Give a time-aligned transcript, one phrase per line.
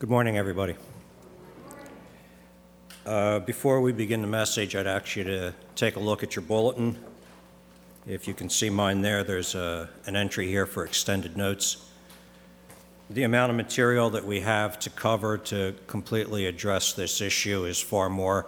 [0.00, 0.76] Good morning, everybody.
[3.04, 6.44] Uh, before we begin the message, I'd ask you to take a look at your
[6.44, 6.96] bulletin.
[8.06, 11.90] If you can see mine there, there's a, an entry here for extended notes.
[13.10, 17.80] The amount of material that we have to cover to completely address this issue is
[17.80, 18.46] far more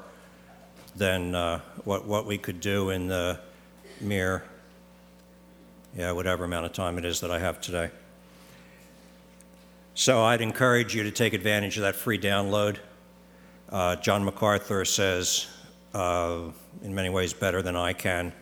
[0.95, 3.41] than uh, what, what we could do in the
[4.01, 4.45] mere,
[5.97, 7.91] yeah, whatever amount of time it is that I have today.
[10.01, 12.79] So I'd encourage you to take advantage of that free download.
[13.69, 15.47] Uh, John MacArthur says,
[15.93, 16.45] uh,
[16.83, 18.33] in many ways, better than I can,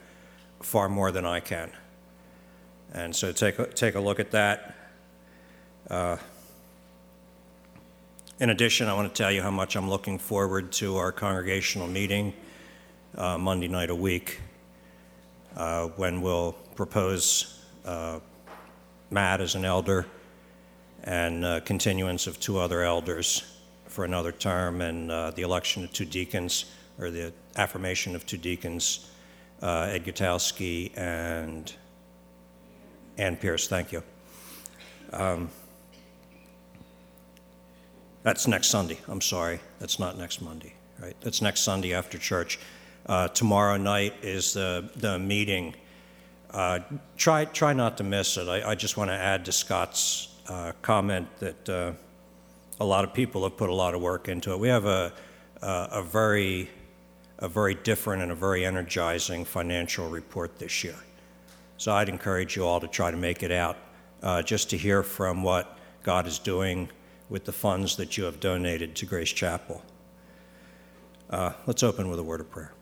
[0.62, 1.72] far more than I can.
[2.92, 4.76] And so take a, take a look at that.
[5.90, 6.18] Uh,
[8.38, 11.88] in addition, I want to tell you how much I'm looking forward to our congregational
[11.88, 12.34] meeting
[13.16, 14.40] uh, Monday night a week
[15.56, 18.20] uh, when we'll propose uh,
[19.10, 20.06] Matt as an elder
[21.04, 23.45] and uh, continuance of two other elders
[23.87, 26.66] for another term, and uh, the election of two deacons,
[26.99, 29.10] or the affirmation of two deacons,
[29.63, 31.73] uh, Ed Gutowski and
[33.16, 33.66] Ann Pierce.
[33.68, 34.02] Thank you.
[35.13, 35.49] Um,
[38.23, 38.99] that's next Sunday.
[39.09, 39.60] I'm sorry.
[39.79, 41.16] That's not next Monday, right?
[41.21, 42.59] That's next Sunday after church.
[43.07, 45.74] Uh, tomorrow night is the, the meeting.
[46.51, 46.80] Uh,
[47.16, 48.49] try, try not to miss it.
[48.49, 51.93] I, I just want to add to Scott's uh, comment that uh,
[52.80, 54.59] a lot of people have put a lot of work into it.
[54.59, 55.13] We have a,
[55.63, 56.71] a, a, very,
[57.38, 60.96] a very different and a very energizing financial report this year.
[61.77, 63.77] So I'd encourage you all to try to make it out
[64.22, 66.88] uh, just to hear from what God is doing
[67.28, 69.83] with the funds that you have donated to Grace Chapel.
[71.31, 72.72] Uh, let's open with a word of prayer.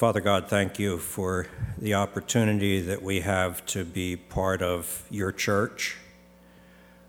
[0.00, 1.46] Father God, thank you for
[1.76, 5.98] the opportunity that we have to be part of your church,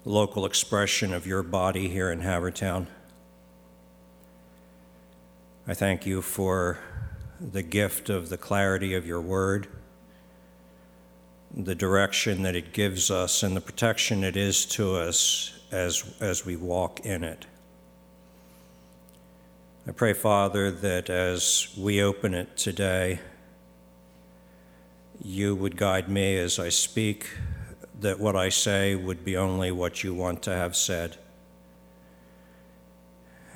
[0.03, 2.88] local expression of your body here in Havertown.
[5.66, 6.80] I thank you for
[7.40, 9.69] the gift of the clarity of your word,
[11.56, 16.46] the direction that it gives us, and the protection it is to us as, as
[16.46, 17.46] we walk in it.
[19.88, 23.19] I pray, Father, that as we open it today,
[25.19, 27.28] you would guide me as I speak,
[28.00, 31.18] that what I say would be only what you want to have said.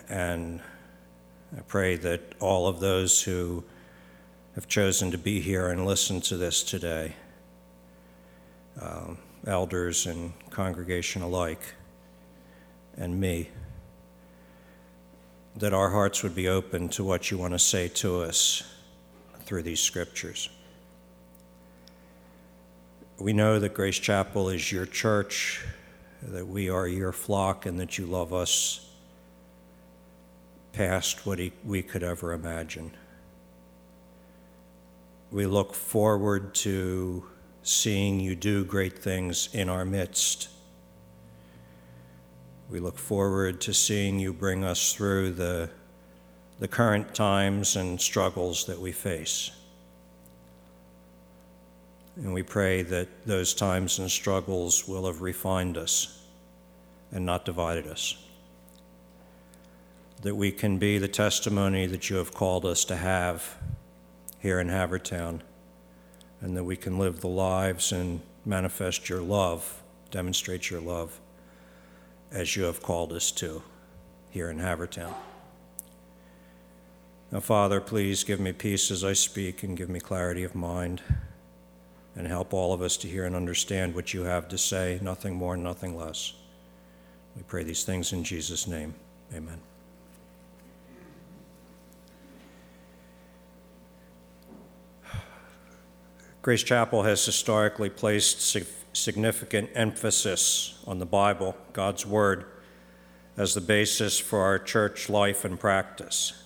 [0.10, 0.62] And
[1.56, 3.64] I pray that all of those who
[4.56, 7.14] have chosen to be here and listen to this today,
[8.82, 11.62] um, elders and congregation alike,
[12.98, 13.52] and me,
[15.58, 18.64] that our hearts would be open to what you want to say to us
[19.46, 20.50] through these scriptures.
[23.18, 25.64] We know that Grace Chapel is your church,
[26.22, 28.90] that we are your flock, and that you love us
[30.74, 32.92] past what we could ever imagine.
[35.32, 37.26] We look forward to
[37.64, 40.50] seeing you do great things in our midst
[42.70, 45.70] we look forward to seeing you bring us through the,
[46.60, 49.52] the current times and struggles that we face.
[52.16, 56.24] And we pray that those times and struggles will have refined us
[57.12, 58.18] and not divided us.
[60.22, 63.58] That we can be the testimony that you have called us to have
[64.40, 65.42] here in Havertown,
[66.42, 71.20] and that we can live the lives and manifest your love, demonstrate your love
[72.32, 73.64] as you have called us to
[74.30, 75.14] here in Havertown.
[77.32, 81.02] Now, Father, please give me peace as I speak and give me clarity of mind
[82.16, 85.36] and help all of us to hear and understand what you have to say, nothing
[85.36, 86.34] more, nothing less.
[87.36, 88.94] We pray these things in Jesus' name.
[89.34, 89.60] Amen.
[96.42, 98.40] Grace Chapel has historically placed
[98.96, 102.46] significant emphasis on the Bible, God's Word,
[103.38, 106.42] as the basis for our church life and practice.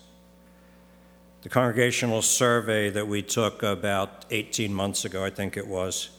[1.43, 6.09] The congregational survey that we took about 18 months ago, I think it was,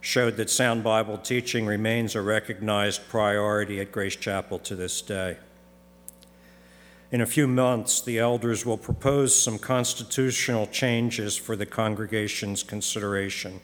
[0.00, 5.38] showed that sound Bible teaching remains a recognized priority at Grace Chapel to this day.
[7.10, 13.60] In a few months, the elders will propose some constitutional changes for the congregation's consideration.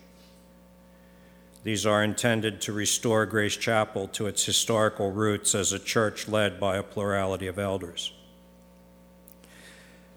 [1.65, 6.59] These are intended to restore Grace Chapel to its historical roots as a church led
[6.59, 8.13] by a plurality of elders.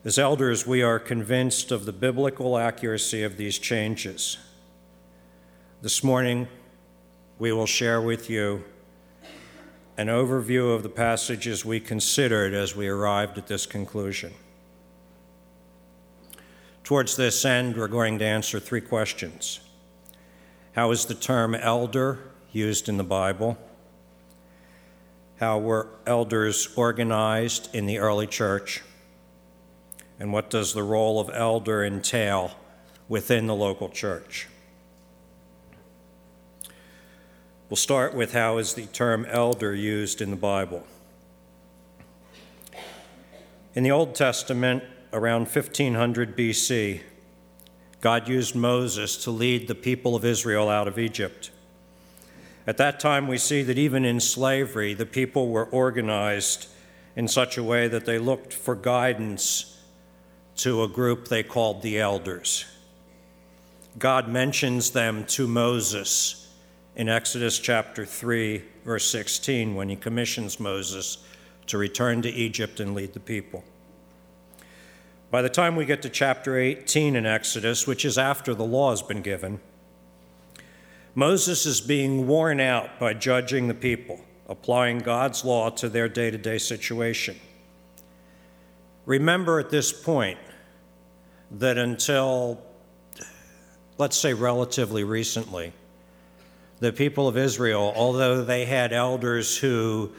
[0.03, 4.37] As elders, we are convinced of the biblical accuracy of these changes.
[5.81, 6.47] This morning,
[7.37, 8.63] we will share with you
[9.97, 14.33] an overview of the passages we considered as we arrived at this conclusion.
[16.83, 19.59] Towards this end, we're going to answer three questions
[20.75, 22.19] How is the term elder
[22.51, 23.57] used in the Bible?
[25.39, 28.83] How were elders organized in the early church?
[30.19, 32.51] And what does the role of elder entail
[33.07, 34.49] within the local church?
[37.69, 40.85] We'll start with how is the term elder used in the Bible.
[43.75, 44.83] In the Old Testament,
[45.13, 46.99] around 1500 BC,
[48.05, 51.49] God used Moses to lead the people of Israel out of Egypt.
[52.67, 56.67] At that time, we see that even in slavery, the people were organized
[57.15, 59.81] in such a way that they looked for guidance
[60.57, 62.65] to a group they called the elders.
[63.97, 66.53] God mentions them to Moses
[66.95, 71.17] in Exodus chapter 3, verse 16, when he commissions Moses
[71.65, 73.63] to return to Egypt and lead the people.
[75.31, 78.91] By the time we get to chapter 18 in Exodus, which is after the law
[78.91, 79.59] has been given,
[81.15, 86.29] Moses is being worn out by judging the people, applying God's law to their day
[86.29, 87.39] to day situation.
[89.05, 90.37] Remember at this point
[91.51, 92.61] that until,
[93.97, 95.73] let's say, relatively recently,
[96.79, 100.11] the people of Israel, although they had elders who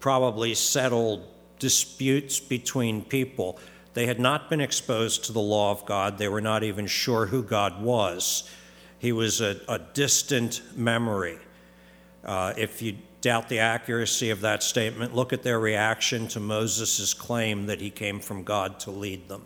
[0.00, 1.24] probably settled
[1.58, 3.58] disputes between people,
[3.94, 6.18] they had not been exposed to the law of God.
[6.18, 8.50] They were not even sure who God was.
[8.98, 11.38] He was a, a distant memory.
[12.24, 17.14] Uh, if you doubt the accuracy of that statement, look at their reaction to Moses'
[17.14, 19.44] claim that he came from God to lead them.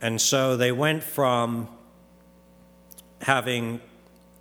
[0.00, 1.68] And so they went from
[3.22, 3.80] having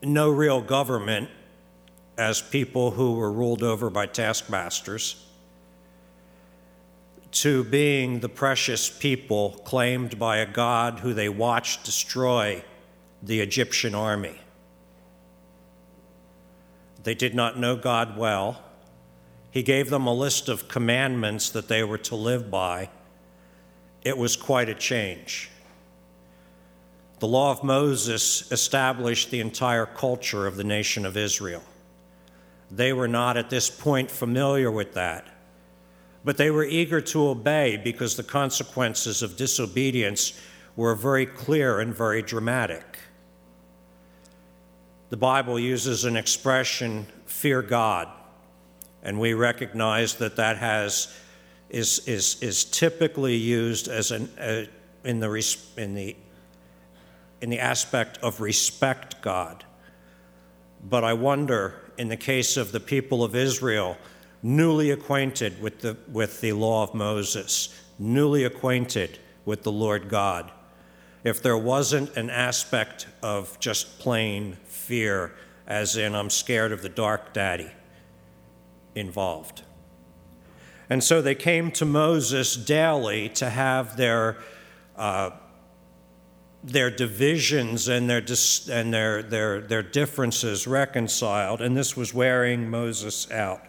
[0.03, 1.29] no real government
[2.17, 5.24] as people who were ruled over by taskmasters
[7.35, 12.63] to being the precious people claimed by a God who they watched destroy
[13.21, 14.39] the Egyptian army.
[17.03, 18.61] They did not know God well.
[19.51, 22.89] He gave them a list of commandments that they were to live by
[24.05, 25.49] it was quite a change.
[27.19, 31.63] The law of Moses established the entire culture of the nation of Israel.
[32.69, 35.25] They were not at this point familiar with that,
[36.25, 40.33] but they were eager to obey because the consequences of disobedience
[40.75, 42.97] were very clear and very dramatic.
[45.09, 48.09] The Bible uses an expression, fear God,
[49.03, 51.15] and we recognize that that has
[51.69, 54.63] is, is, is typically used as an, uh,
[55.03, 55.31] in, the,
[55.77, 56.15] in, the,
[57.41, 59.63] in the aspect of respect God.
[60.87, 63.97] But I wonder, in the case of the people of Israel,
[64.45, 70.51] newly acquainted with the, with the law of Moses, newly acquainted with the Lord God,
[71.23, 75.33] if there wasn't an aspect of just plain fear,
[75.65, 77.71] as in, I'm scared of the dark daddy,
[78.93, 79.63] involved.
[80.91, 84.37] And so they came to Moses daily to have their,
[84.95, 85.31] uh,
[86.63, 92.69] their divisions and, their, dis- and their, their, their differences reconciled, and this was wearing
[92.69, 93.63] Moses out.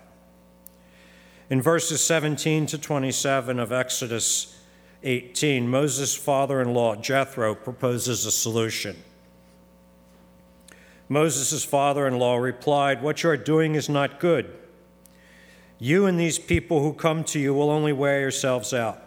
[1.48, 4.58] In verses 17 to 27 of Exodus
[5.04, 8.96] 18, Moses' father in law, Jethro, proposes a solution.
[11.08, 14.52] Moses' father in law replied, What you are doing is not good.
[15.78, 19.02] You and these people who come to you will only wear yourselves out.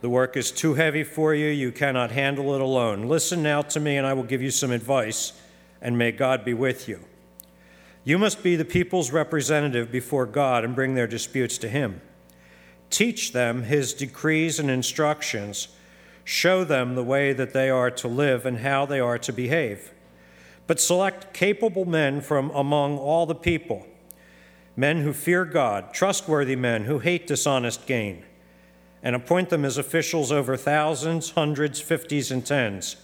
[0.00, 3.08] The work is too heavy for you, you cannot handle it alone.
[3.08, 5.34] Listen now to me, and I will give you some advice,
[5.82, 7.04] and may God be with you.
[8.06, 12.00] You must be the people's representative before God and bring their disputes to Him.
[12.88, 15.66] Teach them His decrees and instructions.
[16.22, 19.92] Show them the way that they are to live and how they are to behave.
[20.68, 23.88] But select capable men from among all the people
[24.76, 28.22] men who fear God, trustworthy men who hate dishonest gain,
[29.02, 32.96] and appoint them as officials over thousands, hundreds, fifties, and tens.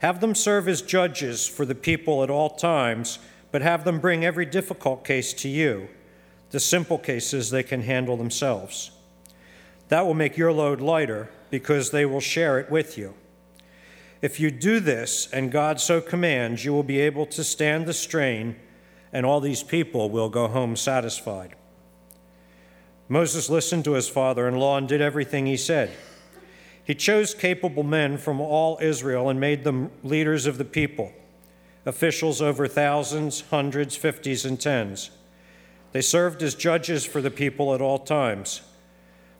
[0.00, 4.24] Have them serve as judges for the people at all times, but have them bring
[4.24, 5.88] every difficult case to you.
[6.50, 8.90] The simple cases they can handle themselves.
[9.88, 13.14] That will make your load lighter because they will share it with you.
[14.20, 17.94] If you do this, and God so commands, you will be able to stand the
[17.94, 18.56] strain
[19.12, 21.54] and all these people will go home satisfied.
[23.08, 25.90] Moses listened to his father in law and did everything he said.
[26.84, 31.12] He chose capable men from all Israel and made them leaders of the people,
[31.88, 35.10] officials over thousands, hundreds, fifties, and tens.
[35.92, 38.60] They served as judges for the people at all times.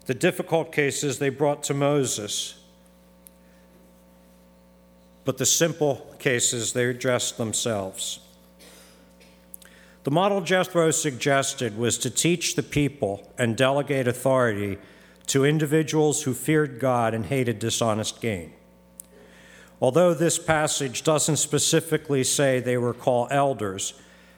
[0.06, 2.58] The difficult cases they brought to Moses,
[5.26, 8.20] but the simple cases they addressed themselves.
[10.04, 14.78] The model Jethro suggested was to teach the people and delegate authority
[15.26, 18.54] to individuals who feared God and hated dishonest gain.
[19.80, 23.94] Although this passage doesn't specifically say they were called elders,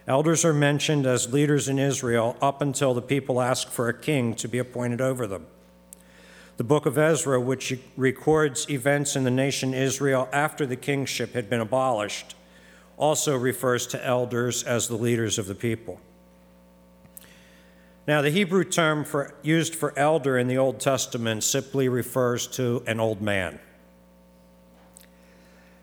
[0.06, 4.34] elders are mentioned as leaders in Israel up until the people ask for a king
[4.34, 5.46] to be appointed over them.
[6.58, 11.48] The book of Ezra, which records events in the nation Israel after the kingship had
[11.48, 12.34] been abolished,
[12.98, 16.00] also refers to elders as the leaders of the people.
[18.06, 22.82] Now, the Hebrew term for, used for elder in the Old Testament simply refers to
[22.86, 23.58] an old man.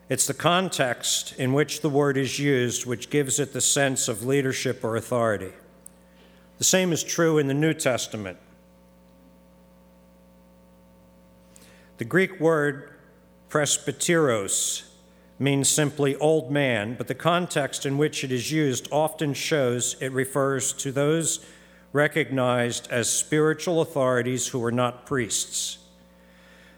[0.10, 4.26] It's the context in which the word is used which gives it the sense of
[4.26, 5.52] leadership or authority.
[6.60, 8.38] The same is true in the New Testament.
[11.98, 12.94] The Greek word
[13.50, 14.84] presbyteros
[15.40, 20.12] means simply old man, but the context in which it is used often shows it
[20.12, 21.46] refers to those
[21.94, 25.80] recognized as spiritual authorities who were not priests.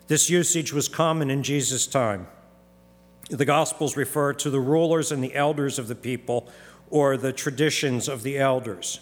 [0.08, 2.28] This usage was common in Jesus' time.
[3.30, 6.50] The Gospels refer to the rulers and the elders of the people
[6.90, 9.00] or the traditions of the elders.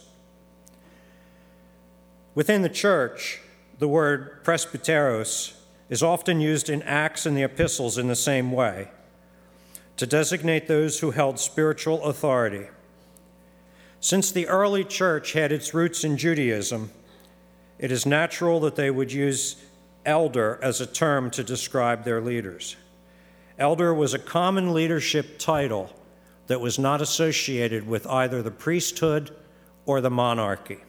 [2.35, 3.39] Within the church,
[3.79, 5.53] the word presbyteros
[5.89, 8.89] is often used in Acts and the epistles in the same way
[9.95, 12.67] to designate those who held spiritual authority.
[13.99, 16.91] Since the early church had its roots in Judaism,
[17.79, 19.55] it is natural that they would use
[20.05, 22.75] elder as a term to describe their leaders.
[23.57, 25.89] Elder was a common leadership title
[26.47, 29.35] that was not associated with either the priesthood
[29.85, 30.79] or the monarchy.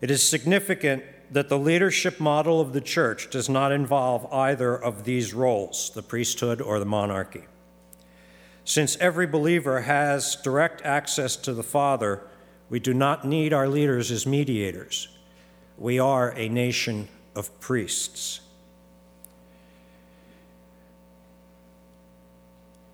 [0.00, 5.04] It is significant that the leadership model of the church does not involve either of
[5.04, 7.44] these roles, the priesthood or the monarchy.
[8.64, 12.22] Since every believer has direct access to the Father,
[12.68, 15.08] we do not need our leaders as mediators.
[15.78, 18.40] We are a nation of priests.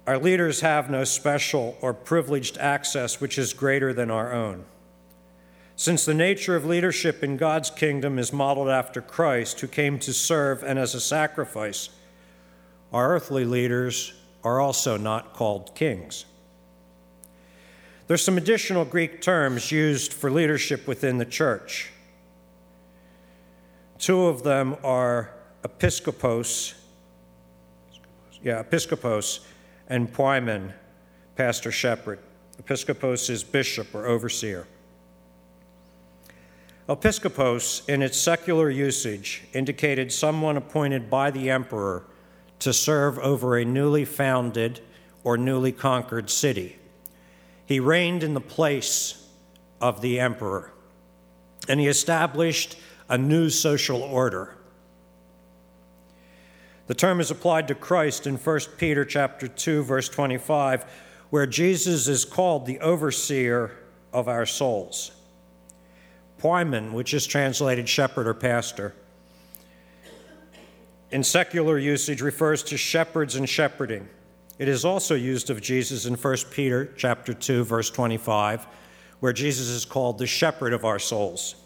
[0.07, 4.65] Our leaders have no special or privileged access which is greater than our own.
[5.75, 10.13] Since the nature of leadership in God's kingdom is modeled after Christ, who came to
[10.13, 11.91] serve and as a sacrifice,
[12.93, 16.25] our earthly leaders are also not called kings.
[18.07, 21.91] There's some additional Greek terms used for leadership within the church.
[23.99, 25.31] Two of them are
[25.65, 26.75] episkopos,
[28.43, 29.41] yeah, episkopos,
[29.89, 30.73] and poimen,
[31.37, 32.19] pastor shepherd.
[32.63, 34.67] Episkopos is bishop or overseer.
[36.89, 42.05] Episkopos, in its secular usage, indicated someone appointed by the emperor
[42.61, 44.81] to serve over a newly founded
[45.25, 46.77] or newly conquered city.
[47.67, 49.27] He reigned in the place
[49.81, 50.73] of the emperor,
[51.69, 52.79] and he established
[53.09, 54.55] a new social order.
[56.87, 60.85] The term is applied to Christ in 1 Peter chapter 2 verse 25
[61.31, 63.73] where Jesus is called the overseer
[64.13, 65.11] of our souls.
[66.41, 68.95] Poimen, which is translated shepherd or pastor,
[71.11, 74.09] in secular usage refers to shepherds and shepherding.
[74.59, 78.67] It is also used of Jesus in 1 Peter chapter 2 verse 25
[79.19, 81.57] where Jesus is called the shepherd of our souls.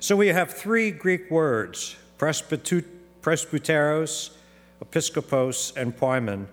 [0.00, 4.30] So we have three Greek words, presbyteros, episkopos,
[5.76, 6.46] and poimen,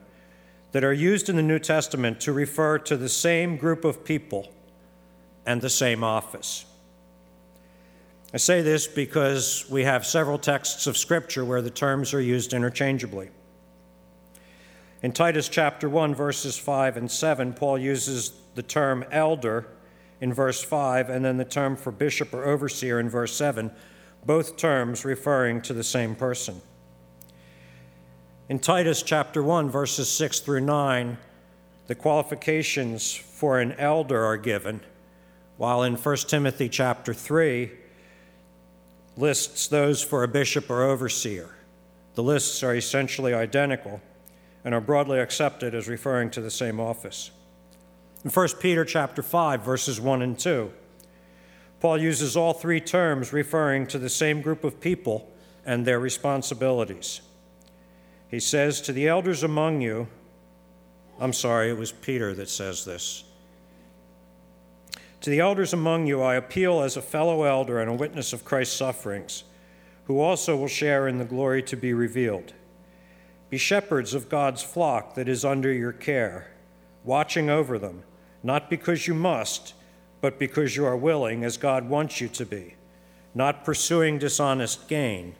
[0.71, 4.51] that are used in the New Testament to refer to the same group of people
[5.45, 6.65] and the same office.
[8.33, 12.53] I say this because we have several texts of Scripture where the terms are used
[12.53, 13.29] interchangeably.
[15.01, 19.67] In Titus chapter 1, verses 5 and 7, Paul uses the term elder
[20.19, 23.71] in verse 5 and then the term for bishop or overseer in verse 7,
[24.25, 26.61] both terms referring to the same person.
[28.49, 31.17] In Titus chapter 1, verses 6 through 9,
[31.87, 34.81] the qualifications for an elder are given
[35.57, 37.71] while in 1 Timothy chapter 3
[39.17, 41.55] lists those for a bishop or overseer.
[42.15, 44.01] The lists are essentially identical
[44.63, 47.31] and are broadly accepted as referring to the same office.
[48.23, 50.71] In 1 Peter chapter 5 verses 1 and 2,
[51.79, 55.31] Paul uses all three terms referring to the same group of people
[55.65, 57.21] and their responsibilities.
[58.29, 60.07] He says, To the elders among you,
[61.19, 63.23] I'm sorry, it was Peter that says this.
[65.21, 68.45] To the elders among you, I appeal as a fellow elder and a witness of
[68.45, 69.43] Christ's sufferings,
[70.05, 72.53] who also will share in the glory to be revealed.
[73.49, 76.51] Be shepherds of God's flock that is under your care,
[77.03, 78.03] watching over them,
[78.43, 79.73] not because you must,
[80.25, 82.73] but because you are willing, as God wants you to be,
[83.35, 85.35] not pursuing dishonest gain,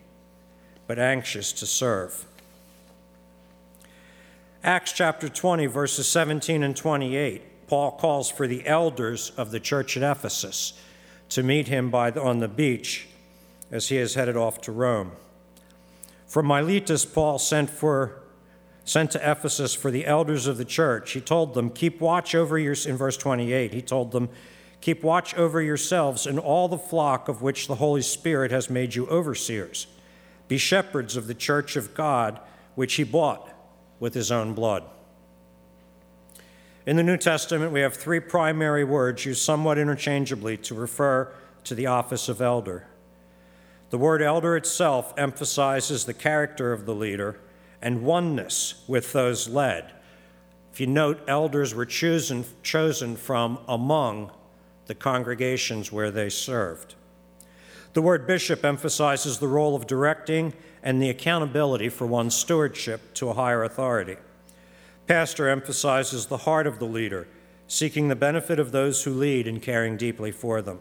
[0.85, 2.27] but anxious to serve.
[4.63, 9.97] Acts chapter 20, verses 17 and 28, Paul calls for the elders of the church
[9.97, 10.79] at Ephesus
[11.29, 13.07] to meet him the, on the beach
[13.71, 15.13] as he is headed off to Rome.
[16.27, 18.21] From Miletus, Paul sent, for,
[18.83, 21.13] sent to Ephesus for the elders of the church.
[21.13, 24.29] He told them, Keep watch over your, in verse 28, he told them,
[24.81, 28.95] Keep watch over yourselves and all the flock of which the Holy Spirit has made
[28.95, 29.87] you overseers.
[30.47, 32.39] Be shepherds of the church of God,
[32.75, 33.51] which he bought
[33.99, 34.83] with his own blood.
[36.85, 41.73] In the New Testament, we have three primary words used somewhat interchangeably to refer to
[41.73, 42.85] the office of elder.
[43.89, 47.39] The word elder itself emphasizes the character of the leader
[47.81, 49.93] and oneness with those led.
[50.71, 54.31] If you note, elders were chosen, chosen from among
[54.87, 56.95] the congregations where they served.
[57.93, 63.29] The word bishop emphasizes the role of directing and the accountability for one's stewardship to
[63.29, 64.17] a higher authority.
[65.07, 67.27] Pastor emphasizes the heart of the leader,
[67.67, 70.79] seeking the benefit of those who lead and caring deeply for them.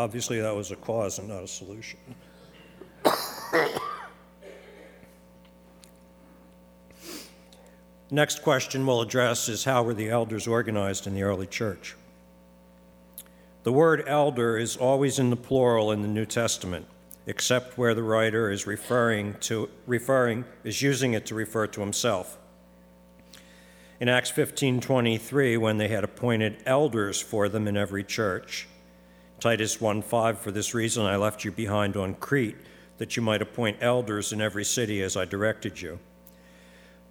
[0.00, 1.98] Obviously, that was a cause and not a solution.
[8.10, 11.94] Next question we'll address is how were the elders organized in the early church?
[13.62, 16.86] The word elder is always in the plural in the New Testament,
[17.26, 22.38] except where the writer is referring to referring is using it to refer to himself.
[24.00, 28.66] In Acts 15:23 when they had appointed elders for them in every church.
[29.40, 32.58] Titus 1:5 for this reason I left you behind on Crete
[32.98, 35.98] that you might appoint elders in every city as I directed you.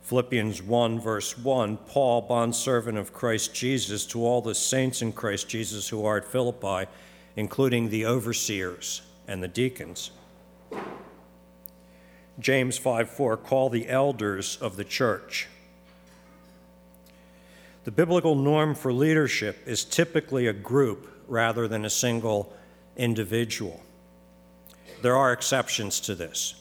[0.04, 5.50] Philippians 1, verse 1 Paul, bondservant of Christ Jesus, to all the saints in Christ
[5.50, 6.88] Jesus who are at Philippi,
[7.36, 10.12] including the overseers and the deacons.
[12.40, 15.48] James 5 4 Call the elders of the church.
[17.86, 22.54] The biblical norm for leadership is typically a group rather than a single
[22.98, 23.82] individual.
[25.02, 26.56] There are exceptions to this.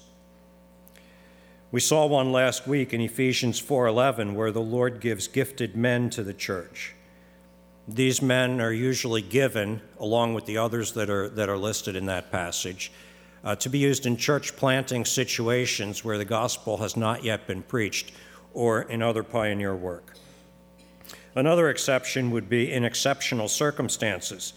[1.70, 6.22] We saw one last week in Ephesians 4:11 where the Lord gives gifted men to
[6.22, 6.94] the church.
[7.87, 12.07] These men are usually given along with the others that are that are listed in
[12.07, 12.90] that passage
[13.44, 17.62] uh, to be used in church planting situations where the gospel has not yet been
[17.62, 18.12] preached
[18.54, 20.14] or in other pioneer work.
[21.38, 24.55] Another exception would be in exceptional circumstances,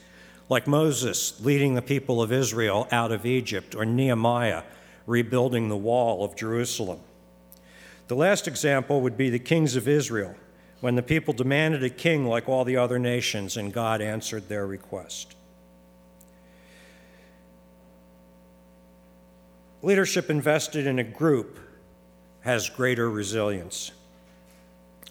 [0.49, 4.63] like Moses leading the people of Israel out of Egypt or Nehemiah
[5.05, 6.99] rebuilding the wall of Jerusalem.
[8.07, 10.33] The last example would be the kings of Israel,
[10.79, 14.65] when the people demanded a king like all the other nations, and God answered their
[14.65, 15.35] request.
[19.83, 21.59] Leadership invested in a group
[22.39, 23.91] has greater resilience.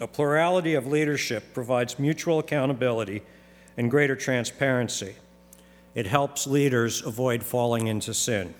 [0.00, 3.22] A plurality of leadership provides mutual accountability
[3.76, 5.14] and greater transparency.
[5.94, 8.54] It helps leaders avoid falling into sin.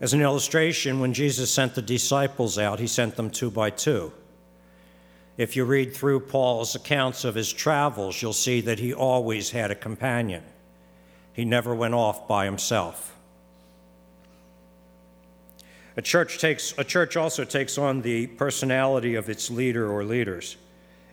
[0.00, 4.12] As an illustration, when Jesus sent the disciples out, he sent them two by two.
[5.36, 9.70] If you read through Paul's accounts of his travels, you'll see that he always had
[9.70, 10.42] a companion.
[11.32, 13.16] He never went off by himself.
[16.00, 20.56] A church, takes, a church also takes on the personality of its leader or leaders.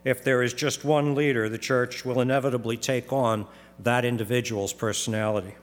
[0.02, 3.46] If there is just one leader, the church will inevitably take on
[3.80, 5.54] that individual's personality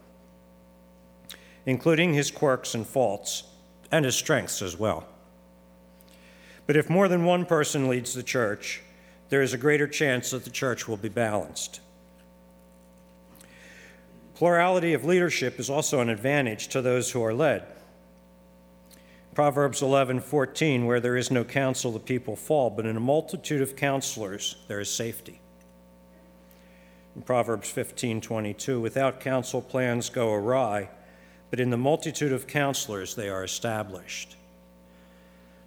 [1.65, 3.43] including his quirks and faults,
[3.91, 5.05] and his strengths as well.
[6.67, 8.81] But if more than one person leads the church,
[9.29, 11.79] there is a greater chance that the church will be balanced.
[14.35, 17.65] Plurality of leadership is also an advantage to those who are led.
[19.35, 23.75] Proverbs 11:14 where there is no counsel the people fall but in a multitude of
[23.75, 25.41] counselors there is safety.
[27.17, 30.89] In Proverbs 15:22 without counsel plans go awry
[31.49, 34.37] but in the multitude of counselors they are established.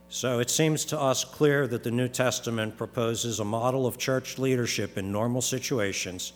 [0.09, 4.38] So it seems to us clear that the New Testament proposes a model of church
[4.38, 6.33] leadership in normal situations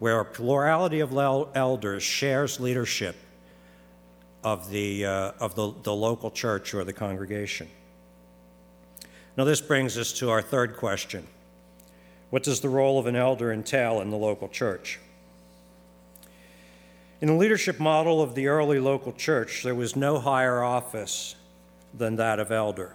[0.00, 1.16] where a plurality of
[1.54, 3.14] elders shares leadership
[4.46, 7.68] of the, uh, of the, the local church or the congregation.
[9.36, 11.26] Now, this brings us to our third question
[12.30, 15.00] What does the role of an elder entail in the local church?
[17.20, 21.34] In the leadership model of the early local church, there was no higher office
[21.92, 22.94] than that of elder.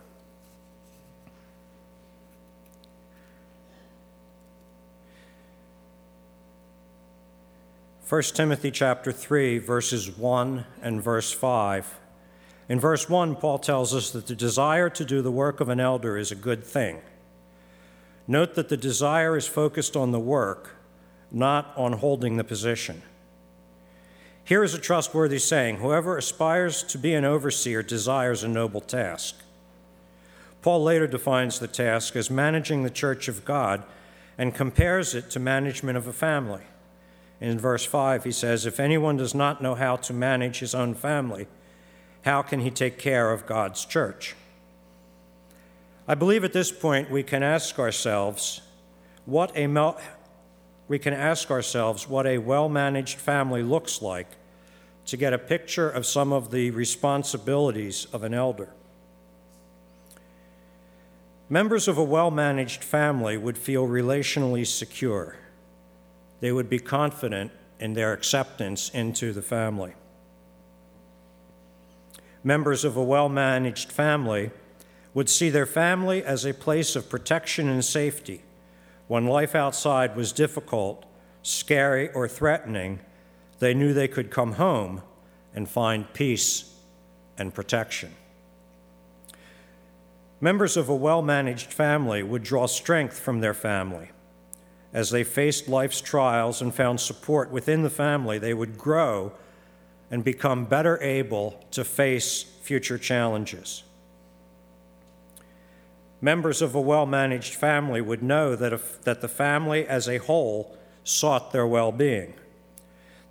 [8.11, 11.97] First Timothy chapter 3 verses 1 and verse 5.
[12.67, 15.79] In verse 1 Paul tells us that the desire to do the work of an
[15.79, 16.99] elder is a good thing.
[18.27, 20.75] Note that the desire is focused on the work,
[21.31, 23.01] not on holding the position.
[24.43, 29.35] Here is a trustworthy saying Whoever aspires to be an overseer desires a noble task.
[30.61, 33.85] Paul later defines the task as managing the church of God
[34.37, 36.63] and compares it to management of a family.
[37.41, 40.93] In verse 5, he says, If anyone does not know how to manage his own
[40.93, 41.47] family,
[42.23, 44.35] how can he take care of God's church?
[46.07, 48.61] I believe at this point we can ask ourselves
[49.25, 49.67] what a
[50.87, 54.27] we can ask ourselves what a well managed family looks like
[55.05, 58.69] to get a picture of some of the responsibilities of an elder.
[61.49, 65.37] Members of a well managed family would feel relationally secure.
[66.41, 69.93] They would be confident in their acceptance into the family.
[72.43, 74.51] Members of a well managed family
[75.13, 78.41] would see their family as a place of protection and safety
[79.11, 81.03] when life outside was difficult,
[81.43, 83.01] scary, or threatening,
[83.59, 85.01] they knew they could come home
[85.53, 86.73] and find peace
[87.37, 88.15] and protection.
[90.39, 94.11] Members of a well managed family would draw strength from their family.
[94.93, 99.31] As they faced life's trials and found support within the family, they would grow
[100.09, 103.83] and become better able to face future challenges.
[106.19, 110.17] Members of a well managed family would know that, if, that the family as a
[110.17, 112.33] whole sought their well being.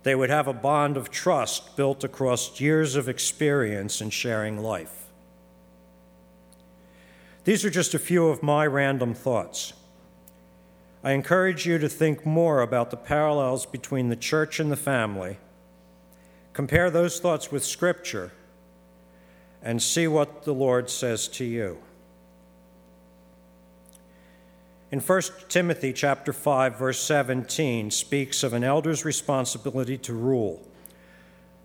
[0.03, 5.07] They would have a bond of trust built across years of experience in sharing life.
[7.43, 9.73] These are just a few of my random thoughts.
[11.03, 15.37] I encourage you to think more about the parallels between the church and the family.
[16.53, 18.31] Compare those thoughts with Scripture
[19.63, 21.79] and see what the Lord says to you.
[24.91, 30.67] In 1 Timothy chapter 5 verse 17 speaks of an elder's responsibility to rule.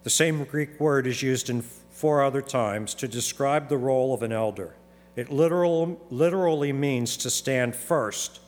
[0.05, 4.23] The same Greek word is used in four other times to describe the role of
[4.23, 4.77] an elder.
[5.15, 8.41] It literal, literally means to stand first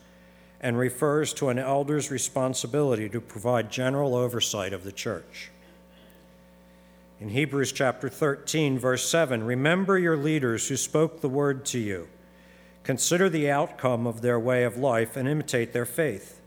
[0.61, 5.51] and refers to an elder's responsibility to provide general oversight of the church.
[7.21, 12.09] In Hebrews chapter 13, verse 7, remember your leaders who spoke the word to you.
[12.85, 16.41] Consider the outcome of their way of life and imitate their faith.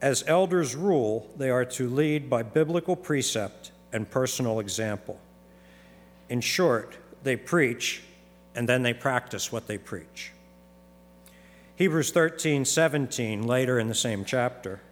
[0.00, 5.18] As elders rule, they are to lead by biblical precept and personal example.
[6.28, 8.02] In short, they preach
[8.54, 10.32] and then they practice what they preach.
[11.80, 14.82] Hebrews 13, 17, later in the same chapter.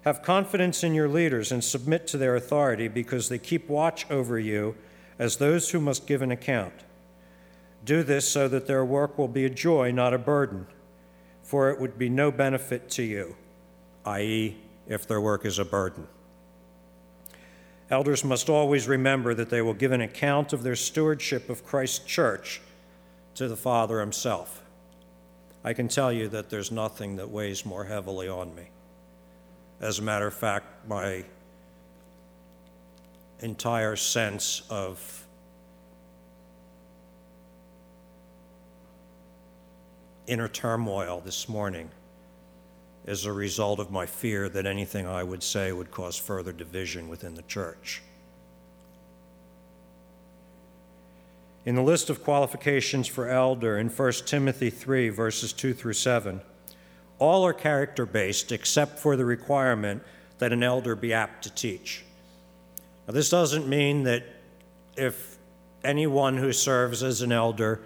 [0.00, 4.36] Have confidence in your leaders and submit to their authority because they keep watch over
[4.36, 4.74] you
[5.20, 6.74] as those who must give an account.
[7.84, 10.66] Do this so that their work will be a joy, not a burden,
[11.44, 13.36] for it would be no benefit to you,
[14.04, 14.56] i.e.,
[14.88, 16.08] if their work is a burden.
[17.88, 22.04] Elders must always remember that they will give an account of their stewardship of Christ's
[22.04, 22.60] church
[23.36, 24.63] to the Father Himself.
[25.64, 28.68] I can tell you that there's nothing that weighs more heavily on me.
[29.80, 31.24] As a matter of fact, my
[33.40, 35.26] entire sense of
[40.26, 41.90] inner turmoil this morning
[43.06, 47.08] is a result of my fear that anything I would say would cause further division
[47.08, 48.02] within the church.
[51.66, 56.42] In the list of qualifications for elder in 1 Timothy 3, verses 2 through 7,
[57.18, 60.02] all are character based except for the requirement
[60.38, 62.04] that an elder be apt to teach.
[63.06, 64.24] Now, this doesn't mean that
[64.96, 65.38] if
[65.82, 67.80] anyone who serves as an elder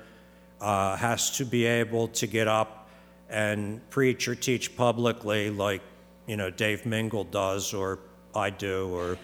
[0.60, 2.88] uh, has to be able to get up
[3.28, 5.82] and preach or teach publicly, like
[6.26, 8.00] you know Dave Mingle does, or
[8.34, 9.18] I do, or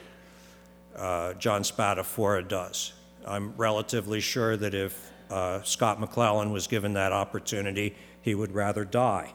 [0.97, 2.93] uh, John Spatafora does.
[3.27, 8.85] I'm relatively sure that if uh, Scott McClellan was given that opportunity, he would rather
[8.85, 9.33] die.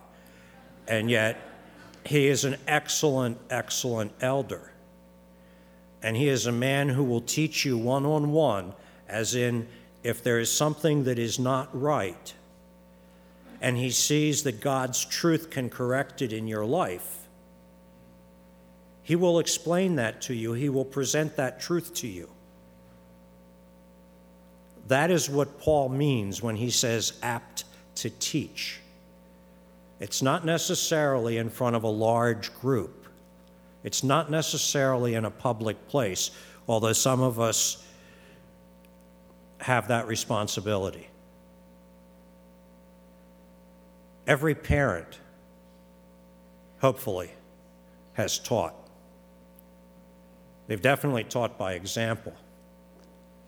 [0.88, 1.38] And yet,
[2.06, 4.72] he is an excellent, excellent elder.
[6.02, 8.74] And he is a man who will teach you one on one,
[9.08, 9.68] as in,
[10.04, 12.34] if there is something that is not right,
[13.62, 17.28] and he sees that God's truth can correct it in your life,
[19.04, 20.54] he will explain that to you.
[20.54, 22.30] He will present that truth to you.
[24.90, 27.64] That is what Paul means when he says apt
[27.96, 28.80] to teach.
[30.00, 33.06] It's not necessarily in front of a large group,
[33.84, 36.32] it's not necessarily in a public place,
[36.68, 37.86] although some of us
[39.60, 41.08] have that responsibility.
[44.26, 45.20] Every parent,
[46.80, 47.32] hopefully,
[48.14, 48.76] has taught.
[50.68, 52.34] They've definitely taught by example.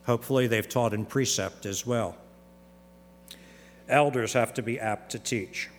[0.06, 2.18] Hopefully, they've taught in precept as well.
[3.88, 5.70] Elders have to be apt to teach.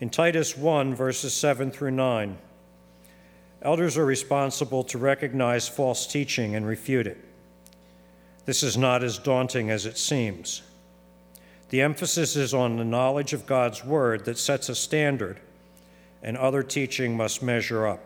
[0.00, 2.38] In Titus 1, verses 7 through 9,
[3.62, 7.18] elders are responsible to recognize false teaching and refute it.
[8.44, 10.62] This is not as daunting as it seems.
[11.70, 15.40] The emphasis is on the knowledge of God's Word that sets a standard,
[16.22, 18.00] and other teaching must measure up.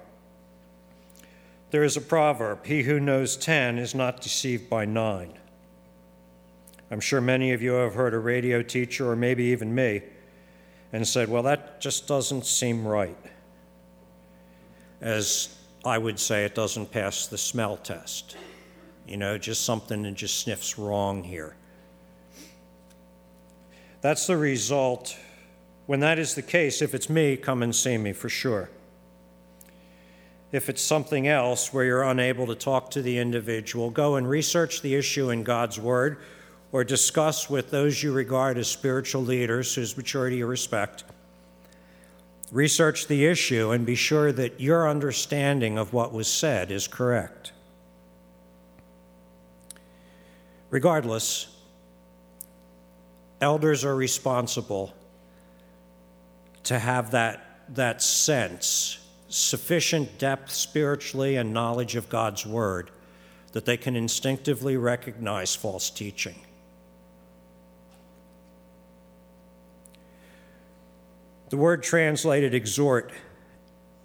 [1.72, 5.32] There is a proverb He who knows 10 is not deceived by nine.
[6.90, 10.02] I'm sure many of you have heard a radio teacher, or maybe even me,
[10.92, 13.16] and said, Well, that just doesn't seem right.
[15.00, 18.36] As I would say, it doesn't pass the smell test.
[19.08, 21.56] You know, just something that just sniffs wrong here.
[24.02, 25.16] That's the result.
[25.86, 28.68] When that is the case, if it's me, come and see me for sure.
[30.52, 34.82] If it's something else where you're unable to talk to the individual, go and research
[34.82, 36.18] the issue in God's Word
[36.72, 41.04] or discuss with those you regard as spiritual leaders whose maturity you respect.
[42.50, 47.52] Research the issue and be sure that your understanding of what was said is correct.
[50.68, 51.46] Regardless,
[53.40, 54.92] elders are responsible
[56.64, 58.98] to have that, that sense
[59.34, 62.90] sufficient depth spiritually and knowledge of God's Word
[63.52, 66.36] that they can instinctively recognize false teaching.
[71.48, 73.12] The word translated exhort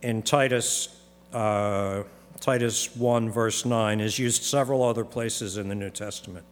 [0.01, 0.89] in Titus,
[1.31, 2.03] uh,
[2.41, 6.45] Titus 1, verse 9, is used several other places in the New Testament.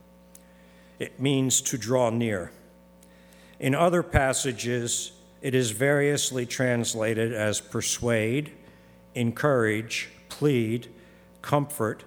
[1.00, 2.52] It means to draw near.
[3.60, 5.12] In other passages,
[5.42, 8.54] it is variously translated as persuade
[9.16, 10.88] encourage, plead,
[11.42, 12.04] comfort,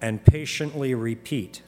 [0.00, 1.62] and patiently repeat.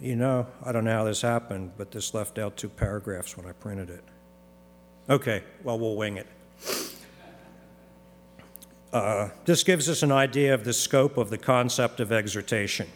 [0.00, 3.46] You know, I don't know how this happened, but this left out two paragraphs when
[3.46, 4.04] I printed it.
[5.08, 6.26] Okay, well, we'll wing it.
[8.94, 12.86] Uh, this gives us an idea of the scope of the concept of exhortation.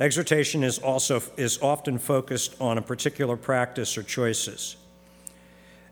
[0.00, 4.76] Exhortation is also is often focused on a particular practice or choices.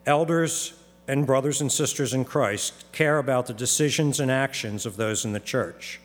[0.06, 0.72] Elders
[1.06, 5.32] and brothers and sisters in Christ care about the decisions and actions of those in
[5.32, 6.00] the church.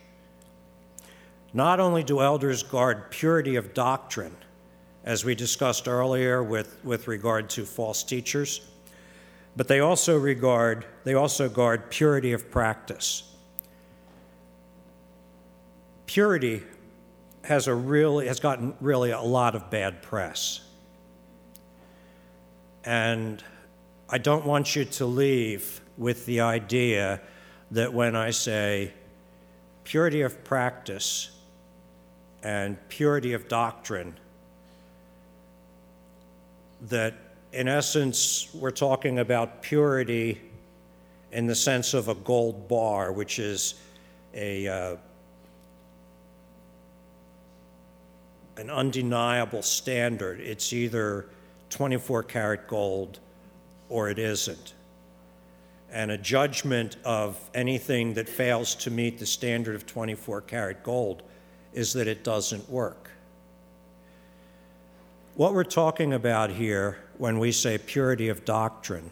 [1.53, 4.35] Not only do elders guard purity of doctrine,
[5.05, 8.61] as we discussed earlier with, with regard to false teachers,
[9.55, 13.23] but they also regard they also guard purity of practice.
[16.05, 16.63] Purity
[17.43, 20.61] has a really has gotten really a lot of bad press.
[22.83, 23.43] And
[24.11, 27.21] i don't want you to leave with the idea
[27.71, 28.91] that when i say
[29.85, 31.31] purity of practice
[32.43, 34.13] and purity of doctrine
[36.89, 37.13] that
[37.53, 40.39] in essence, we're talking about purity
[41.31, 43.75] in the sense of a gold bar, which is
[44.33, 44.95] a uh,
[48.57, 50.39] an undeniable standard.
[50.39, 51.27] It's either
[51.69, 53.19] 24 karat gold
[53.89, 54.73] or it isn't.
[55.89, 61.23] And a judgment of anything that fails to meet the standard of 24 karat gold
[61.73, 63.11] is that it doesn't work.
[65.35, 69.12] What we're talking about here when we say purity of doctrine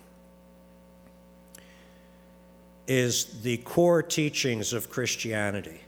[2.88, 5.80] is the core teachings of Christianity.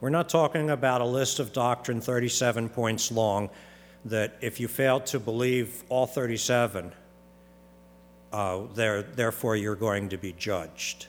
[0.00, 3.48] We're not talking about a list of doctrine 37 points long
[4.06, 6.90] that if you fail to believe all 37,
[8.32, 11.06] uh, there, therefore you're going to be judged.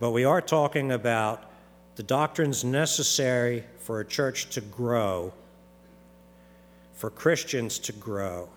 [0.00, 1.48] But we are talking about
[1.94, 5.32] the doctrines necessary for a church to grow,
[6.96, 8.48] for Christians to grow,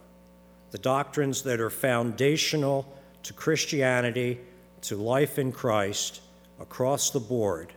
[0.71, 2.91] the doctrines that are foundational
[3.23, 4.39] to Christianity,
[4.81, 6.21] to life in Christ
[6.59, 7.73] across the board.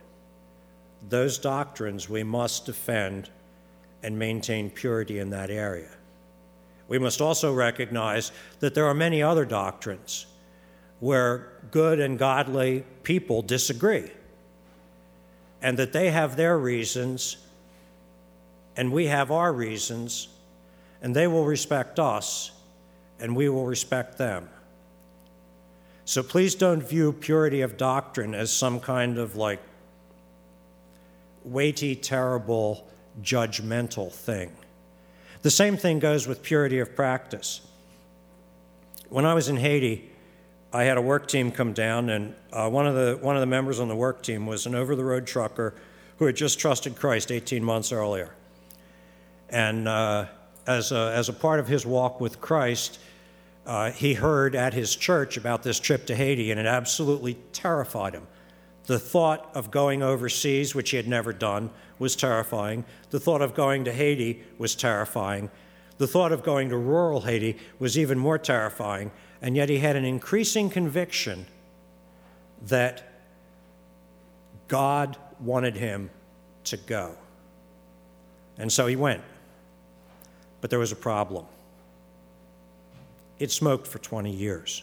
[1.09, 3.29] Those doctrines we must defend
[4.01, 5.91] and maintain purity in that area.
[6.87, 10.25] We must also recognize that there are many other doctrines
[10.99, 14.11] where good and godly people disagree,
[15.61, 17.37] and that they have their reasons,
[18.77, 20.29] and we have our reasons,
[21.03, 22.51] and they will respect us,
[23.19, 24.49] and we will respect them.
[26.05, 29.59] So please don't view purity of doctrine as some kind of like
[31.43, 32.87] weighty, terrible,
[33.21, 34.51] judgmental thing.
[35.41, 37.61] The same thing goes with purity of practice.
[39.09, 40.09] When I was in Haiti,
[40.71, 43.47] I had a work team come down, and uh, one, of the, one of the
[43.47, 45.75] members on the work team was an over the road trucker
[46.17, 48.33] who had just trusted Christ 18 months earlier.
[49.49, 50.27] And uh,
[50.67, 52.99] as, a, as a part of his walk with Christ,
[53.65, 58.13] uh, he heard at his church about this trip to Haiti, and it absolutely terrified
[58.13, 58.27] him.
[58.85, 62.83] The thought of going overseas, which he had never done, was terrifying.
[63.11, 65.49] The thought of going to Haiti was terrifying.
[65.97, 69.11] The thought of going to rural Haiti was even more terrifying.
[69.41, 71.45] And yet he had an increasing conviction
[72.67, 73.03] that
[74.67, 76.09] God wanted him
[76.65, 77.15] to go.
[78.57, 79.21] And so he went.
[80.63, 81.45] But there was a problem.
[83.37, 84.81] It smoked for 20 years.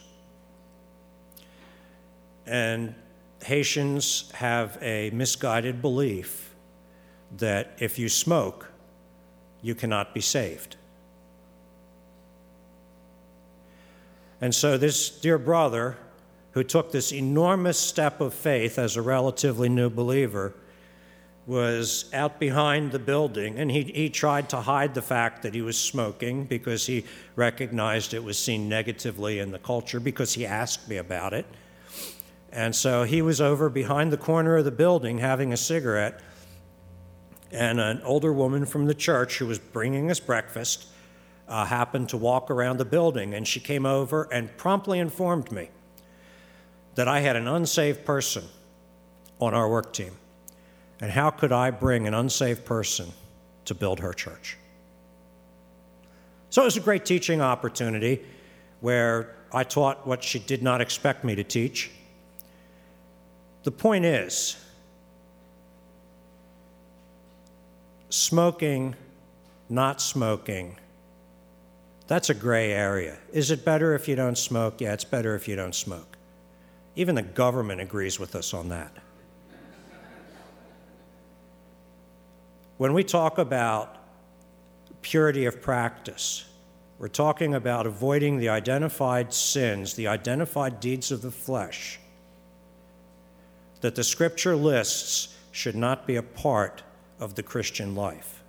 [2.47, 2.95] And
[3.43, 6.55] Haitians have a misguided belief
[7.38, 8.71] that if you smoke,
[9.62, 10.77] you cannot be saved.
[14.43, 15.97] And so, this dear brother,
[16.51, 20.53] who took this enormous step of faith as a relatively new believer,
[21.50, 25.60] was out behind the building and he, he tried to hide the fact that he
[25.60, 30.88] was smoking because he recognized it was seen negatively in the culture because he asked
[30.88, 31.44] me about it.
[32.52, 36.20] And so he was over behind the corner of the building having a cigarette.
[37.50, 40.86] And an older woman from the church who was bringing us breakfast
[41.48, 43.34] uh, happened to walk around the building.
[43.34, 45.70] And she came over and promptly informed me
[46.94, 48.44] that I had an unsaved person
[49.40, 50.12] on our work team.
[51.00, 53.12] And how could I bring an unsaved person
[53.64, 54.56] to build her church?
[56.50, 58.22] So it was a great teaching opportunity
[58.80, 61.90] where I taught what she did not expect me to teach
[63.62, 64.56] the point is,
[68.08, 68.96] smoking,
[69.68, 70.76] not smoking,
[72.06, 73.18] that's a gray area.
[73.32, 74.80] Is it better if you don't smoke?
[74.80, 76.16] Yeah, it's better if you don't smoke.
[76.96, 78.92] Even the government agrees with us on that.
[82.81, 83.95] When we talk about
[85.03, 86.47] purity of practice,
[86.99, 92.01] we're talking about avoiding the identified sins, the identified deeds of the flesh
[93.83, 96.83] that the scripture lists should not be a part
[97.19, 98.43] of the Christian life.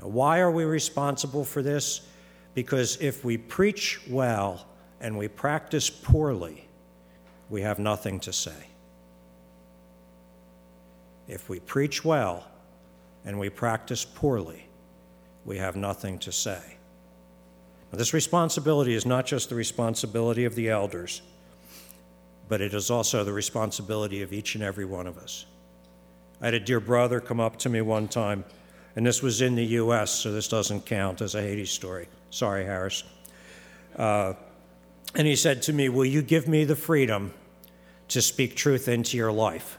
[0.00, 2.02] Now, why are we responsible for this?
[2.54, 4.68] Because if we preach well
[5.00, 6.68] and we practice poorly,
[7.50, 8.68] we have nothing to say.
[11.28, 12.46] If we preach well
[13.24, 14.68] and we practice poorly,
[15.44, 16.60] we have nothing to say.
[17.92, 21.22] Now, this responsibility is not just the responsibility of the elders
[22.48, 25.46] but it is also the responsibility of each and every one of us.
[26.40, 28.44] I had a dear brother come up to me one time,
[28.94, 32.08] and this was in the U.S., so this doesn't count as a Haiti story.
[32.30, 33.02] Sorry, Harris.
[33.96, 34.34] Uh,
[35.14, 37.32] and he said to me, Will you give me the freedom
[38.08, 39.78] to speak truth into your life?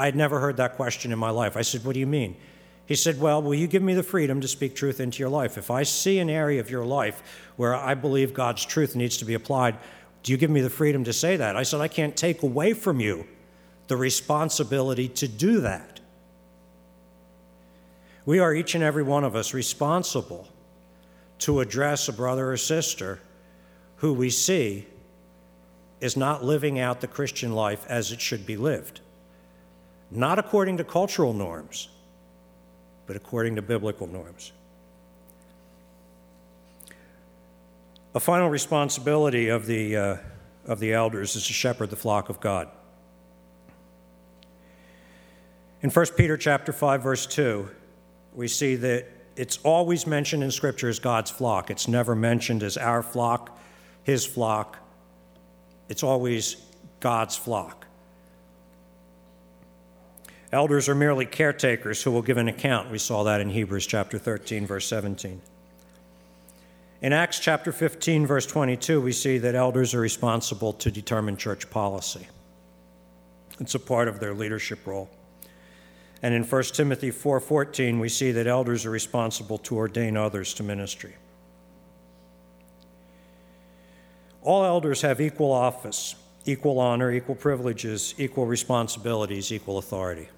[0.00, 1.58] I had never heard that question in my life.
[1.58, 2.34] I said, What do you mean?
[2.86, 5.58] He said, Well, will you give me the freedom to speak truth into your life?
[5.58, 7.22] If I see an area of your life
[7.56, 9.76] where I believe God's truth needs to be applied,
[10.22, 11.54] do you give me the freedom to say that?
[11.54, 13.26] I said, I can't take away from you
[13.88, 16.00] the responsibility to do that.
[18.24, 20.48] We are each and every one of us responsible
[21.40, 23.20] to address a brother or sister
[23.96, 24.86] who we see
[26.00, 29.00] is not living out the Christian life as it should be lived,
[30.10, 31.88] not according to cultural norms
[33.10, 34.52] but according to biblical norms.
[38.14, 40.16] A final responsibility of the, uh,
[40.64, 42.68] of the elders is to shepherd the flock of God.
[45.82, 47.68] In 1 Peter chapter 5 verse 2,
[48.32, 51.68] we see that it's always mentioned in scripture as God's flock.
[51.68, 53.58] It's never mentioned as our flock,
[54.04, 54.78] his flock.
[55.88, 56.58] It's always
[57.00, 57.88] God's flock.
[60.52, 62.90] Elders are merely caretakers who will give an account.
[62.90, 65.40] We saw that in Hebrews chapter 13 verse 17.
[67.02, 71.70] In Acts chapter 15, verse 22, we see that elders are responsible to determine church
[71.70, 72.28] policy.
[73.58, 75.08] It's a part of their leadership role.
[76.22, 80.62] And in 1 Timothy 4:14, we see that elders are responsible to ordain others to
[80.62, 81.14] ministry.
[84.42, 90.28] All elders have equal office, equal honor, equal privileges, equal responsibilities, equal authority.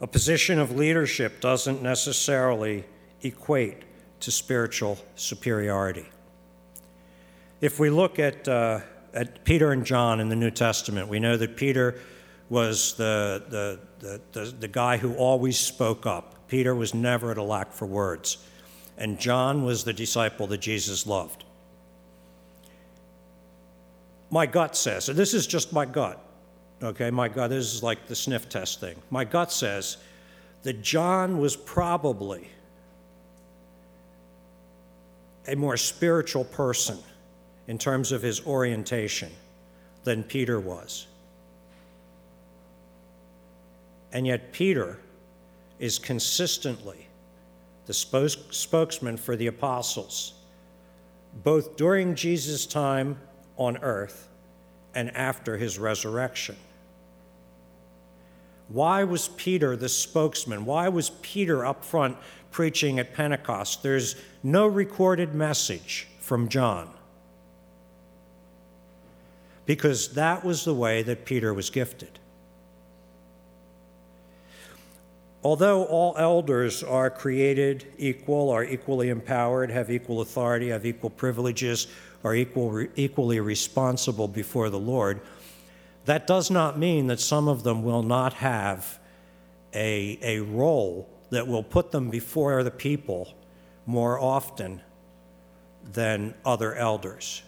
[0.00, 2.84] A position of leadership doesn't necessarily
[3.22, 3.82] equate
[4.20, 6.06] to spiritual superiority.
[7.60, 8.80] If we look at, uh,
[9.12, 12.00] at Peter and John in the New Testament, we know that Peter
[12.50, 16.48] was the, the, the, the, the guy who always spoke up.
[16.48, 18.38] Peter was never at a lack for words.
[18.96, 21.44] And John was the disciple that Jesus loved.
[24.30, 26.23] My gut says, and this is just my gut,
[26.84, 28.96] okay, my gut, this is like the sniff test thing.
[29.10, 29.98] My gut says
[30.62, 32.48] that John was probably
[35.46, 36.98] a more spiritual person
[37.66, 39.30] in terms of his orientation
[40.04, 41.06] than Peter was.
[44.12, 44.98] And yet, Peter
[45.78, 47.08] is consistently
[47.86, 50.34] the spokesman for the apostles,
[51.42, 53.18] both during Jesus' time
[53.56, 54.28] on earth
[54.94, 56.56] and after his resurrection.
[58.68, 60.64] Why was Peter the spokesman?
[60.64, 62.16] Why was Peter up front
[62.50, 63.82] preaching at Pentecost?
[63.82, 66.90] There's no recorded message from John.
[69.66, 72.18] Because that was the way that Peter was gifted.
[75.42, 81.86] Although all elders are created equal, are equally empowered, have equal authority, have equal privileges,
[82.24, 85.20] are equal, equally responsible before the Lord,
[86.04, 88.98] that does not mean that some of them will not have
[89.72, 93.34] a, a role that will put them before the people
[93.86, 94.80] more often
[95.92, 97.42] than other elders.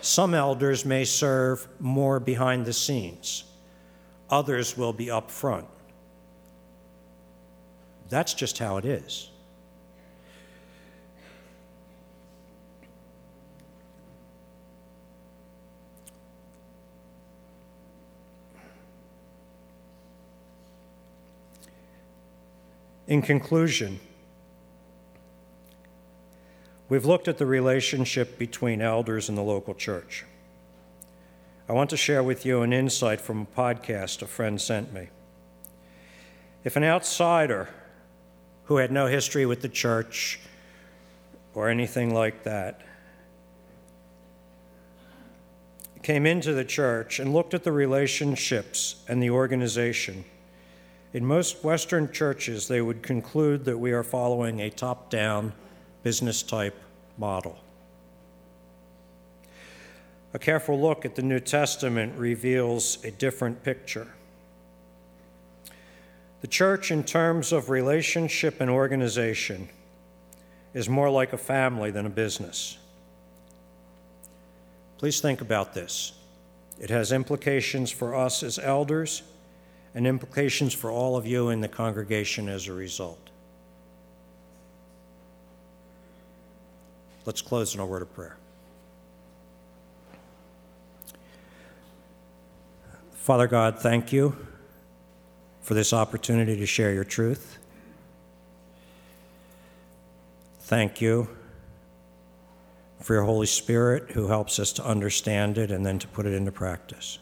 [0.00, 3.44] Some elders may serve more behind the scenes,
[4.28, 5.66] others will be up front.
[8.08, 9.30] That's just how it is.
[23.10, 23.98] In conclusion,
[26.88, 30.24] we've looked at the relationship between elders and the local church.
[31.68, 35.08] I want to share with you an insight from a podcast a friend sent me.
[36.62, 37.68] If an outsider
[38.66, 40.38] who had no history with the church
[41.52, 42.80] or anything like that
[46.04, 50.24] came into the church and looked at the relationships and the organization,
[51.12, 55.52] in most Western churches, they would conclude that we are following a top down
[56.02, 56.76] business type
[57.18, 57.58] model.
[60.32, 64.06] A careful look at the New Testament reveals a different picture.
[66.40, 69.68] The church, in terms of relationship and organization,
[70.72, 72.78] is more like a family than a business.
[74.98, 76.12] Please think about this.
[76.78, 79.22] It has implications for us as elders
[79.94, 83.30] and implications for all of you in the congregation as a result.
[87.26, 88.36] Let's close in a word of prayer.
[93.12, 94.34] Father God, thank you
[95.60, 97.58] for this opportunity to share your truth.
[100.60, 101.28] Thank you
[103.00, 106.32] for your Holy Spirit who helps us to understand it and then to put it
[106.32, 107.18] into practice.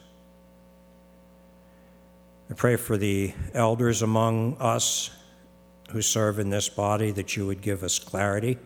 [2.49, 5.11] I pray for the elders among us
[5.91, 8.57] who serve in this body that you would give us clarity,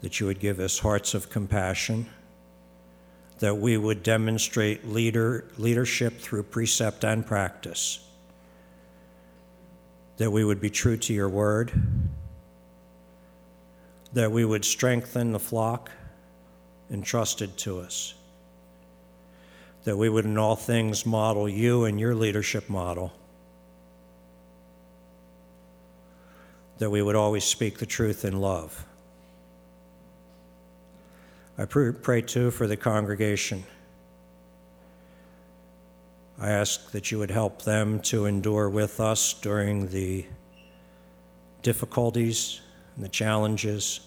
[0.00, 2.08] that you would give us hearts of compassion,
[3.40, 8.02] that we would demonstrate leader, leadership through precept and practice,
[10.16, 11.70] that we would be true to your word,
[14.14, 15.90] that we would strengthen the flock
[16.90, 18.14] entrusted to us
[19.84, 23.12] that we would in all things model you and your leadership model,
[26.78, 28.84] that we would always speak the truth in love.
[31.56, 33.62] I pray too for the congregation.
[36.40, 40.26] I ask that you would help them to endure with us during the
[41.62, 42.60] difficulties
[42.96, 44.00] and the challenges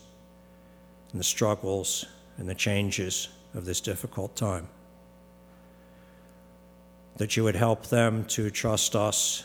[1.11, 2.05] and the struggles
[2.37, 4.67] and the changes of this difficult time.
[7.17, 9.43] That you would help them to trust us,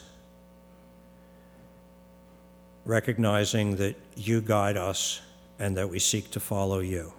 [2.84, 5.20] recognizing that you guide us
[5.58, 7.12] and that we seek to follow you.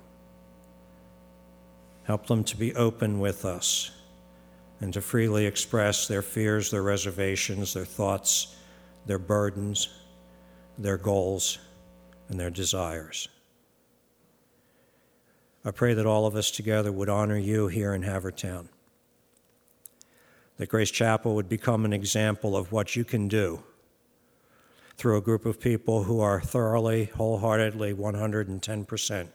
[2.03, 3.91] Help them to be open with us
[4.81, 8.55] and to freely express their fears, their reservations, their thoughts,
[9.05, 9.87] their burdens,
[10.77, 11.59] their goals,
[12.27, 13.29] and their desires.
[15.63, 18.67] I pray that all of us together would honor you here in Havertown.
[20.57, 23.63] That Grace Chapel would become an example of what you can do
[24.97, 29.27] through a group of people who are thoroughly, wholeheartedly, 110%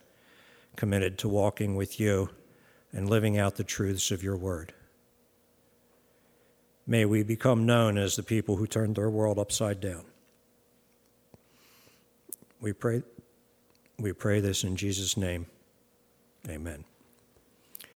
[0.76, 2.30] committed to walking with you
[2.92, 4.72] and living out the truths of your word.
[6.86, 10.04] May we become known as the people who turned their world upside down.
[12.60, 13.02] We pray,
[13.98, 15.46] we pray this in Jesus' name.
[16.48, 16.84] Amen.